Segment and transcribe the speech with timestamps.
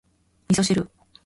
[0.49, 0.87] 味噌汁